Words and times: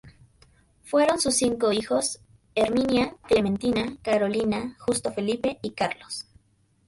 Fueron 0.81 1.19
sus 1.19 1.35
cinco 1.35 1.71
hijos, 1.71 2.21
Herminia, 2.55 3.13
Clementina, 3.27 3.97
Carolina, 4.01 4.75
Justo 4.79 5.13
Felipe 5.13 5.59
y 5.61 5.73
Carlos. 5.73 6.25